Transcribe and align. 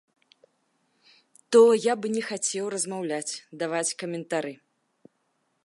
То 1.55 1.59
я 1.79 1.93
б 2.05 2.11
не 2.15 2.23
хацеў 2.29 2.65
размаўляць, 2.75 3.37
даваць 3.65 3.87
каментары. 4.01 4.53